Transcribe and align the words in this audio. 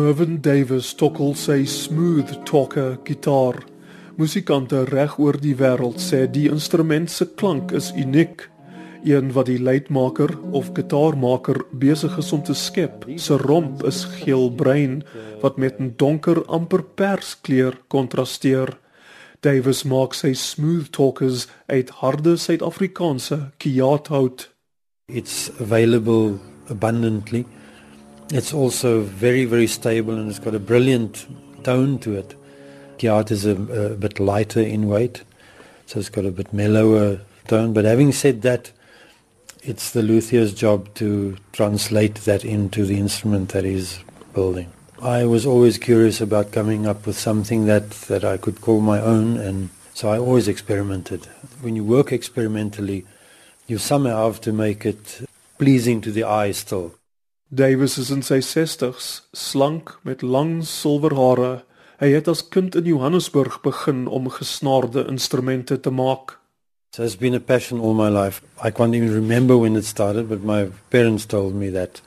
Mervyn 0.00 0.38
Davis 0.40 0.94
tokkel 0.96 1.34
sy 1.36 1.66
smooth 1.68 2.30
talker 2.48 2.94
gitaar. 3.04 3.58
Musikante 4.16 4.86
reg 4.88 5.18
oor 5.20 5.36
die 5.36 5.52
wêreld 5.58 6.00
sê 6.00 6.22
die 6.30 6.46
instrument 6.48 7.10
se 7.12 7.26
klank 7.40 7.74
is 7.76 7.90
uniek, 7.92 8.46
een 9.04 9.34
wat 9.36 9.50
die 9.50 9.58
luitmaker 9.60 10.32
of 10.56 10.70
gitaarmaker 10.78 11.60
besig 11.84 12.16
is 12.22 12.32
om 12.32 12.40
te 12.46 12.56
skep. 12.56 13.04
Sy 13.20 13.36
romp 13.44 13.84
is 13.90 14.06
geelbruin 14.22 15.02
wat 15.44 15.60
met 15.60 15.76
'n 15.80 15.92
donker 16.00 16.44
amper 16.48 16.82
perskleur 16.96 17.76
kontrasteer. 17.88 18.78
Davis 19.42 19.84
maak 19.84 20.14
sy 20.14 20.32
smooth 20.32 20.90
talkers 20.90 21.46
uit 21.68 21.90
harde 22.00 22.36
Suid-Afrikaanse 22.36 23.52
kiaathout. 23.58 24.48
It's 25.08 25.50
available 25.60 26.40
abundantly. 26.70 27.44
It's 28.32 28.54
also 28.54 29.00
very, 29.00 29.44
very 29.44 29.66
stable 29.66 30.14
and 30.14 30.30
it's 30.30 30.38
got 30.38 30.54
a 30.54 30.60
brilliant 30.60 31.26
tone 31.64 31.98
to 32.00 32.14
it. 32.16 32.36
Art 33.08 33.30
is 33.30 33.46
a, 33.46 33.52
a 33.52 33.96
bit 33.96 34.20
lighter 34.20 34.60
in 34.60 34.86
weight, 34.86 35.24
so 35.86 35.98
it's 35.98 36.10
got 36.10 36.26
a 36.26 36.30
bit 36.30 36.52
mellower 36.52 37.20
tone. 37.48 37.72
But 37.72 37.86
having 37.86 38.12
said 38.12 38.42
that, 38.42 38.70
it's 39.62 39.90
the 39.92 40.02
luthier's 40.02 40.54
job 40.54 40.92
to 40.94 41.36
translate 41.52 42.16
that 42.26 42.44
into 42.44 42.84
the 42.84 42.98
instrument 42.98 43.48
that 43.50 43.64
he's 43.64 44.00
building. 44.34 44.70
I 45.02 45.24
was 45.24 45.46
always 45.46 45.78
curious 45.78 46.20
about 46.20 46.52
coming 46.52 46.86
up 46.86 47.06
with 47.06 47.18
something 47.18 47.64
that, 47.66 47.90
that 48.02 48.22
I 48.22 48.36
could 48.36 48.60
call 48.60 48.80
my 48.80 49.00
own, 49.00 49.38
and 49.38 49.70
so 49.94 50.10
I 50.10 50.18
always 50.18 50.46
experimented. 50.46 51.24
When 51.62 51.74
you 51.76 51.84
work 51.84 52.12
experimentally, 52.12 53.06
you 53.66 53.78
somehow 53.78 54.26
have 54.26 54.42
to 54.42 54.52
make 54.52 54.84
it 54.84 55.26
pleasing 55.58 56.02
to 56.02 56.12
the 56.12 56.24
eye 56.24 56.52
still. 56.52 56.94
Davis 57.52 57.98
is 57.98 58.12
in 58.14 58.20
sy 58.22 58.38
60s, 58.38 59.22
slank 59.34 59.96
met 60.06 60.22
lang 60.22 60.60
silwer 60.62 61.16
hare. 61.18 61.48
Hy 61.98 62.12
het 62.14 62.28
as 62.30 62.44
kind 62.46 62.76
in 62.78 62.86
Johannesburg 62.86 63.56
begin 63.64 64.04
om 64.06 64.28
gesnaarde 64.30 65.02
instrumente 65.10 65.80
te 65.82 65.90
maak. 65.90 66.36
So 66.94 67.02
it's 67.02 67.16
been 67.18 67.34
a 67.34 67.40
passion 67.40 67.80
all 67.80 67.94
my 67.94 68.08
life. 68.08 68.40
I 68.62 68.70
can't 68.70 68.94
even 68.94 69.12
remember 69.12 69.58
when 69.58 69.74
it 69.74 69.84
started, 69.84 70.28
but 70.28 70.44
my 70.44 70.70
parents 70.90 71.26
told 71.26 71.54
me 71.54 71.70
that 71.70 72.00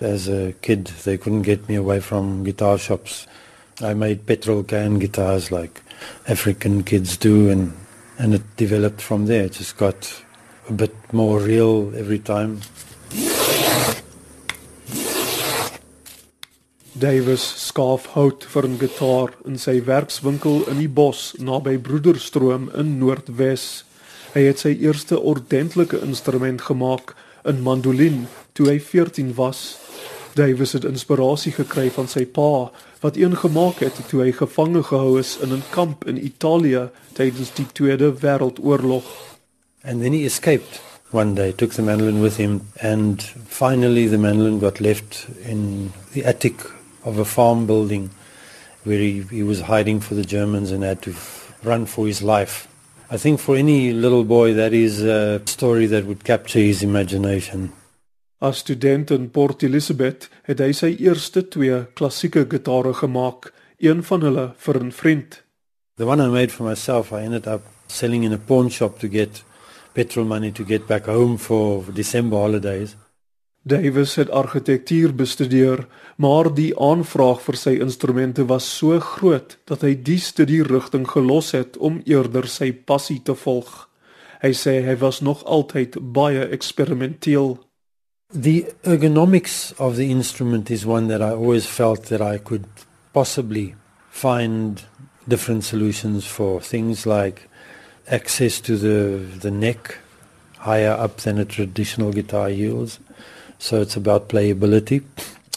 as 0.00 0.26
a 0.26 0.54
kid 0.60 0.90
they 1.04 1.16
couldn't 1.16 1.42
get 1.42 1.68
me 1.68 1.76
away 1.76 2.00
from 2.00 2.42
guitar 2.42 2.76
shops. 2.76 3.28
I 3.80 3.94
made 3.94 4.26
petrol 4.26 4.64
can 4.64 4.98
guitars 4.98 5.52
like 5.52 5.82
African 6.26 6.82
kids 6.82 7.16
do 7.16 7.48
and 7.48 7.74
and 8.18 8.34
it 8.34 8.42
developed 8.56 9.00
from 9.00 9.26
there. 9.26 9.44
It 9.44 9.52
just 9.52 9.78
got 9.78 10.24
a 10.68 10.72
bit 10.72 10.94
more 11.12 11.38
real 11.38 11.94
every 11.94 12.18
time. 12.18 12.60
Davis 17.00 17.40
skaaf 17.56 18.10
hout 18.12 18.44
vir 18.52 18.66
'n 18.68 18.76
gitaar 18.78 19.30
in 19.48 19.56
sy 19.58 19.80
werkswinkel 19.84 20.68
in 20.68 20.78
die 20.78 20.88
bos 20.88 21.34
naby 21.38 21.78
Broederstroom 21.78 22.68
in 22.76 22.98
Noordwes. 22.98 23.84
Hy 24.34 24.40
het 24.44 24.58
sy 24.58 24.76
eerste 24.76 25.16
ordentlike 25.16 25.96
instrument 26.04 26.60
gemaak, 26.60 27.14
'n 27.44 27.62
mandolin, 27.62 28.26
toe 28.52 28.66
hy 28.68 28.78
14 28.78 29.34
was. 29.34 29.78
Davis 30.34 30.72
het 30.72 30.84
inspirasie 30.84 31.52
gekry 31.52 31.90
van 31.90 32.08
sy 32.08 32.26
pa 32.26 32.70
wat 33.00 33.16
een 33.16 33.36
gemaak 33.36 33.80
het 33.80 33.96
toe 34.08 34.20
hy 34.22 34.32
gevange 34.32 34.82
gehou 34.82 35.18
is 35.18 35.38
in 35.42 35.52
'n 35.52 35.62
kamp 35.70 36.06
in 36.06 36.24
Italië 36.24 36.90
tydens 37.12 37.54
die 37.54 37.66
Tweede 37.72 38.12
Wêreldoorlog. 38.12 39.04
And 39.84 40.02
then 40.02 40.12
he 40.12 40.24
escaped 40.24 40.80
one 41.12 41.34
day, 41.34 41.52
took 41.52 41.72
the 41.72 41.82
mandolin 41.82 42.20
with 42.20 42.36
him 42.36 42.60
and 42.82 43.22
finally 43.48 44.08
the 44.08 44.18
mandolin 44.18 44.58
got 44.58 44.80
left 44.80 45.26
in 45.44 45.92
the 46.12 46.24
attic 46.24 46.79
of 47.04 47.18
a 47.18 47.24
farm 47.24 47.66
building 47.66 48.10
where 48.84 48.98
he, 48.98 49.22
he 49.22 49.42
was 49.42 49.62
hiding 49.62 50.00
for 50.00 50.14
the 50.14 50.24
Germans 50.24 50.70
and 50.70 50.82
had 50.82 51.02
to 51.02 51.14
run 51.62 51.86
for 51.86 52.06
his 52.06 52.22
life. 52.22 52.68
I 53.10 53.16
think 53.16 53.40
for 53.40 53.56
any 53.56 53.92
little 53.92 54.24
boy 54.24 54.54
that 54.54 54.72
is 54.72 55.02
a 55.02 55.42
story 55.46 55.86
that 55.86 56.06
would 56.06 56.24
capture 56.24 56.60
his 56.60 56.82
imagination. 56.82 57.72
As 58.40 58.58
student 58.58 59.10
in 59.10 59.28
Port 59.28 59.62
Elizabeth 59.62 60.30
het 60.48 60.62
hy 60.64 60.70
sy 60.72 60.94
eerste 60.96 61.42
twee 61.52 61.82
klassieke 61.98 62.46
gitare 62.48 62.94
gemaak, 62.96 63.50
een 63.82 64.00
van 64.02 64.22
hulle 64.24 64.46
vir 64.56 64.78
'n 64.80 64.92
vriend. 64.92 65.42
The 65.98 66.06
one 66.06 66.22
I 66.22 66.28
made 66.28 66.52
for 66.52 66.64
myself, 66.64 67.12
I 67.12 67.24
ended 67.24 67.46
up 67.46 67.62
selling 67.88 68.24
in 68.24 68.32
a 68.32 68.38
pawn 68.38 68.70
shop 68.70 68.98
to 69.00 69.08
get 69.08 69.42
petrol 69.92 70.24
money 70.24 70.50
to 70.52 70.64
get 70.64 70.86
back 70.86 71.04
home 71.04 71.36
for 71.36 71.84
December 71.92 72.36
holidays. 72.36 72.96
Davis 73.62 74.14
het 74.14 74.30
argitektuur 74.30 75.14
bestudeer, 75.14 75.86
maar 76.16 76.48
die 76.54 76.72
aanvraag 76.80 77.42
vir 77.44 77.56
sy 77.60 77.74
instrumente 77.84 78.46
was 78.48 78.64
so 78.64 78.96
groot 79.04 79.58
dat 79.68 79.84
hy 79.84 79.92
die 80.00 80.18
studierigting 80.20 81.04
gelos 81.08 81.52
het 81.52 81.76
om 81.76 82.00
eerder 82.08 82.48
sy 82.48 82.72
passie 82.72 83.20
te 83.20 83.36
volg. 83.36 83.68
Hy 84.40 84.54
sê 84.56 84.78
hy 84.86 84.96
was 85.02 85.20
nog 85.20 85.44
altyd 85.44 85.98
baie 86.00 86.46
eksperimenteel. 86.48 87.58
The 88.32 88.72
ergonomics 88.88 89.74
of 89.76 89.96
the 89.96 90.08
instrument 90.08 90.70
is 90.70 90.86
one 90.86 91.12
that 91.12 91.20
I 91.20 91.36
always 91.36 91.66
felt 91.66 92.08
that 92.08 92.24
I 92.24 92.38
could 92.38 92.64
possibly 93.12 93.74
find 94.08 94.80
different 95.28 95.64
solutions 95.64 96.24
for 96.24 96.62
things 96.62 97.04
like 97.04 97.44
access 98.08 98.60
to 98.60 98.78
the 98.78 99.20
the 99.40 99.50
neck 99.50 99.98
higher 100.64 100.96
up 100.96 101.20
than 101.20 101.38
a 101.38 101.44
traditional 101.44 102.12
guitar 102.12 102.48
yields 102.48 102.98
so 103.60 103.80
it's 103.80 103.96
about 103.96 104.28
playability. 104.28 105.04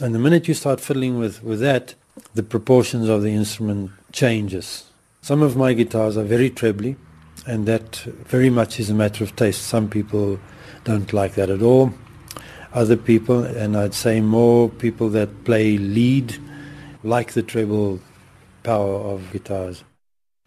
And 0.02 0.14
the 0.14 0.20
minute 0.20 0.48
you 0.48 0.54
start 0.54 0.82
fiddling 0.82 1.18
with, 1.18 1.42
with 1.42 1.62
that, 1.62 1.96
the 2.34 2.44
proportions 2.44 3.08
of 3.08 3.24
the 3.24 3.34
instrument 3.34 3.92
changes. 4.12 4.84
Some 5.22 5.42
of 5.42 5.56
my 5.56 5.74
guitars 5.74 6.18
are 6.18 6.24
very 6.24 6.50
trebly, 6.50 6.98
and 7.48 7.66
that 7.66 7.96
very 8.28 8.50
much 8.50 8.80
is 8.80 8.90
a 8.90 8.94
matter 8.94 9.24
of 9.24 9.36
taste. 9.36 9.64
Some 9.64 9.90
people 9.90 10.38
don't 10.84 11.14
like 11.14 11.36
that 11.36 11.50
at 11.50 11.62
all. 11.62 11.94
Other 12.74 12.98
people, 12.98 13.44
and 13.44 13.78
I'd 13.78 13.94
say 13.94 14.20
more 14.20 14.68
people 14.68 15.10
that 15.10 15.46
play 15.46 15.78
lead, 15.78 16.36
like 17.04 17.34
the 17.34 17.44
treble 17.44 18.02
power 18.64 18.96
of 18.96 19.32
guitars. 19.32 19.84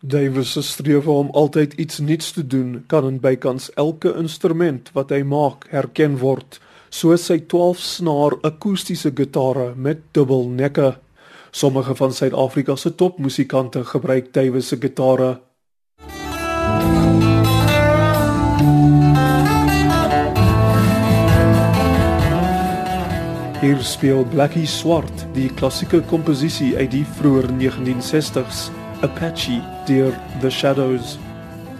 Davis 0.06 0.58
streef 0.60 1.06
om 1.08 1.30
altyd 1.32 1.72
iets 1.80 1.98
nuuts 2.04 2.32
te 2.32 2.46
doen, 2.46 2.84
kan 2.86 3.06
in 3.08 3.20
bykans 3.20 3.70
elke 3.80 4.12
instrument 4.14 4.90
wat 4.94 5.10
hy 5.10 5.22
maak 5.24 5.64
herken 5.72 6.18
word 6.20 6.60
soos 6.90 7.26
sy 7.28 7.40
12 7.48 7.80
snaar 7.82 8.36
akoestiese 8.46 9.12
gitare 9.16 9.72
met 9.74 10.04
dubbel 10.12 10.48
nekke. 10.48 10.94
Sommige 11.50 11.94
van 11.94 12.12
Suid-Afrika 12.12 12.76
se 12.76 12.94
topmusikante 12.94 13.84
gebruik 13.84 14.32
Davis 14.34 14.68
se 14.68 14.76
gitare. 14.76 15.40
Hier 23.60 23.82
speel 23.82 24.24
Blackie 24.24 24.66
Swart 24.66 25.24
die 25.34 25.48
klassieke 25.58 26.02
komposisie 26.10 26.76
uit 26.76 26.90
die 26.92 27.06
vroeë 27.16 27.48
1960s, 27.56 28.68
Apache 29.02 29.62
deur 29.88 30.12
The 30.42 30.50
Shadows. 30.50 31.16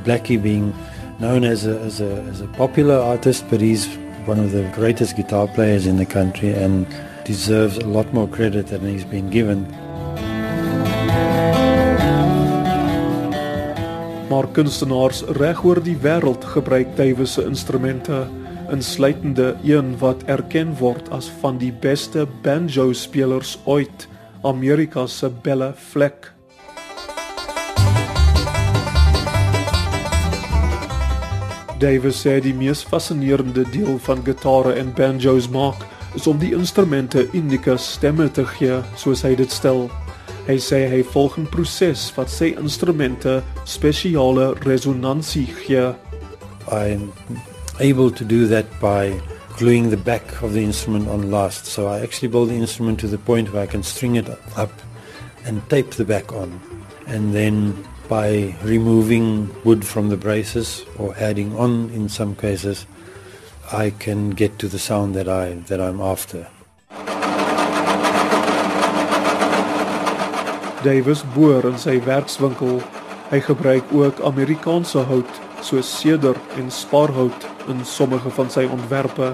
Blackie 0.02 0.40
being 0.40 0.72
known 1.18 1.44
as 1.44 1.66
a 1.66 1.76
as 1.84 2.00
a 2.00 2.10
as 2.30 2.40
a 2.40 2.48
popular 2.56 2.98
artist 2.98 3.44
but 3.50 3.60
he's 3.60 3.86
one 4.26 4.40
of 4.40 4.50
the 4.50 4.68
greatest 4.74 5.16
guitar 5.16 5.46
players 5.46 5.86
in 5.86 5.96
the 5.96 6.06
country 6.06 6.52
and 6.52 6.86
deserves 7.24 7.78
a 7.78 7.86
lot 7.86 8.12
more 8.12 8.26
credit 8.26 8.66
than 8.66 8.80
he's 8.80 9.04
been 9.04 9.30
given. 9.30 9.66
Maar 14.28 14.46
kunstenaars 14.52 15.22
reg 15.38 15.62
oor 15.64 15.78
die 15.82 15.96
wêreld 16.02 16.44
gebruik 16.44 16.96
Davis 16.98 17.36
se 17.38 17.44
instrumente, 17.46 18.26
insluitende 18.70 19.54
een 19.62 19.94
wat 19.98 20.24
erken 20.26 20.74
word 20.78 21.10
as 21.14 21.30
van 21.40 21.58
die 21.62 21.72
beste 21.72 22.26
banjo 22.42 22.92
spelers 22.92 23.58
ooit, 23.64 24.08
Amerika 24.42 25.06
se 25.06 25.30
Bella 25.42 25.72
Fleck. 25.72 26.35
Davis 31.78 32.22
sê 32.24 32.38
die 32.40 32.54
mees 32.54 32.82
fascinerende 32.84 33.64
deel 33.72 33.98
van 34.06 34.22
gitare 34.24 34.74
en 34.80 34.92
banjos 34.96 35.48
maak 35.52 35.84
is 36.16 36.26
om 36.26 36.38
die 36.40 36.54
instrumente 36.56 37.26
unieke 37.36 37.76
stemme 37.76 38.28
te 38.32 38.44
gee, 38.56 38.80
soos 38.96 39.22
hy 39.26 39.34
dit 39.36 39.52
stel. 39.52 39.86
Hy 40.46 40.56
sê 40.62 40.86
hy 40.88 41.02
volg 41.12 41.36
'n 41.38 41.46
proses 41.52 42.12
wat 42.16 42.30
sy 42.30 42.54
instrumente 42.56 43.42
spesiale 43.64 44.54
resonansie 44.64 45.48
gee. 45.66 45.92
I'm 46.70 47.12
able 47.80 48.10
to 48.10 48.24
do 48.24 48.46
that 48.46 48.66
by 48.80 49.12
gluing 49.58 49.90
the 49.90 49.96
back 49.96 50.42
of 50.42 50.52
the 50.52 50.62
instrument 50.62 51.08
on 51.08 51.30
last. 51.30 51.66
So 51.66 51.88
I 51.88 52.00
actually 52.00 52.28
build 52.28 52.48
the 52.48 52.56
instrument 52.56 53.00
to 53.00 53.08
the 53.08 53.18
point 53.18 53.52
where 53.52 53.62
I 53.62 53.66
can 53.66 53.82
string 53.82 54.16
it 54.16 54.28
up 54.56 54.72
and 55.44 55.60
tape 55.68 55.90
the 55.96 56.04
back 56.04 56.32
on. 56.32 56.60
And 57.06 57.34
then 57.34 57.74
by 58.08 58.54
removing 58.62 59.50
wood 59.64 59.84
from 59.84 60.08
the 60.08 60.16
braces 60.16 60.84
or 60.98 61.14
adding 61.18 61.56
on 61.56 61.90
in 61.90 62.08
some 62.08 62.34
cases 62.34 62.86
I 63.72 63.90
can 63.90 64.30
get 64.30 64.58
to 64.60 64.68
the 64.68 64.78
sound 64.78 65.14
that 65.16 65.28
I 65.28 65.54
that 65.66 65.80
I'm 65.80 66.00
after. 66.00 66.46
Davis 70.84 71.24
boor 71.34 71.66
in 71.66 71.78
sy 71.82 71.98
werkswinkel. 72.06 72.78
Hy 73.32 73.40
gebruik 73.42 73.90
ook 73.90 74.22
Amerikaanse 74.22 75.02
hout 75.08 75.40
soos 75.66 75.90
seder 75.90 76.38
en 76.60 76.70
sparhout 76.70 77.48
in 77.66 77.82
sommige 77.82 78.30
van 78.30 78.50
sy 78.54 78.68
ontwerpe, 78.70 79.32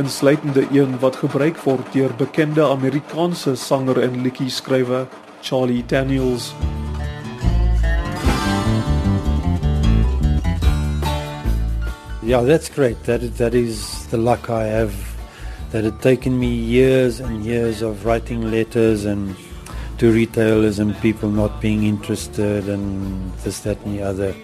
insluitende 0.00 0.64
een 0.72 0.96
wat 1.04 1.20
gebruik 1.20 1.60
word 1.66 1.92
deur 1.92 2.16
bekende 2.16 2.64
Amerikaanse 2.64 3.56
sanger 3.56 4.00
en 4.00 4.22
liedjie-skrywer 4.24 5.04
Charlie 5.44 5.84
Daniels. 5.84 6.54
Yeah, 12.28 12.42
that's 12.42 12.68
great. 12.68 13.02
That 13.04 13.22
that 13.38 13.54
is 13.54 14.06
the 14.08 14.18
luck 14.18 14.50
I 14.50 14.64
have. 14.64 14.92
That 15.70 15.84
had 15.84 16.02
taken 16.02 16.38
me 16.38 16.48
years 16.48 17.20
and 17.20 17.42
years 17.42 17.80
of 17.80 18.04
writing 18.04 18.50
letters 18.50 19.06
and 19.06 19.34
to 19.96 20.12
retailers 20.12 20.78
and 20.78 20.94
people 21.00 21.30
not 21.30 21.58
being 21.62 21.84
interested 21.84 22.68
and 22.68 23.32
this 23.44 23.60
that 23.60 23.80
and 23.86 23.96
the 23.96 24.02
other. 24.04 24.34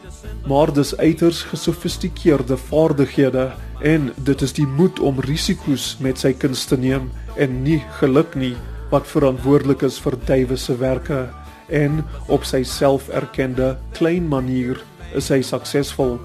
Maar 0.48 0.72
dis 0.72 0.96
uiters 0.96 1.42
gesofistikeerde 1.42 2.56
vaardighede 2.56 3.52
en 3.82 4.12
dit 4.16 4.42
is 4.42 4.56
die 4.56 4.66
moed 4.66 5.00
om 5.00 5.20
risiko's 5.20 5.98
met 6.00 6.16
sy 6.18 6.32
kuns 6.32 6.64
te 6.64 6.80
neem 6.80 7.10
en 7.36 7.62
nie 7.68 7.82
geluk 8.00 8.32
nie 8.34 8.54
wat 8.88 9.04
verantwoordelik 9.12 9.84
is 9.84 10.00
vir 10.00 10.16
Davies 10.24 10.70
se 10.70 10.80
werke 10.80 11.26
en 11.68 12.00
op 12.32 12.48
sy 12.48 12.64
selferkende 12.64 13.74
klein 13.92 14.24
manier 14.32 14.80
is 15.12 15.28
hy 15.28 15.44
suksesvol. 15.44 16.16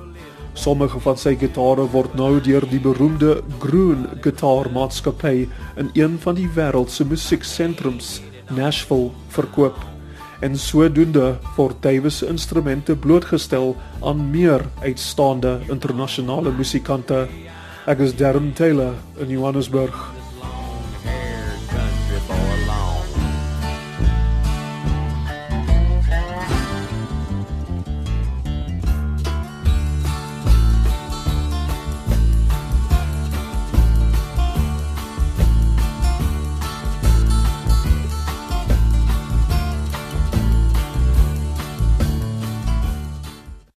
Sommige 0.59 0.99
van 0.99 1.15
sy 1.15 1.37
gitare 1.39 1.85
word 1.93 2.17
nou 2.19 2.33
deur 2.43 2.65
die 2.67 2.81
beroemde 2.83 3.37
Groen 3.63 4.01
Gitaarmaatskappy 4.25 5.45
in 5.79 5.91
een 5.95 6.17
van 6.19 6.35
die 6.35 6.49
wêreld 6.57 6.91
se 6.91 7.07
musieksentrums, 7.07 8.17
Nashville, 8.57 9.13
verkoop. 9.31 9.79
En 10.43 10.59
sodoende 10.59 11.37
word 11.55 11.79
Davies 11.85 12.19
se 12.19 12.27
instrumente 12.27 12.97
blootgestel 12.99 13.77
aan 14.03 14.27
meer 14.35 14.67
uitstaande 14.83 15.61
internasionale 15.71 16.51
musikante. 16.51 17.29
Ek 17.87 18.03
is 18.03 18.15
Darren 18.19 18.51
Taylor 18.53 18.99
in 19.23 19.31
Johannesburg. 19.31 20.18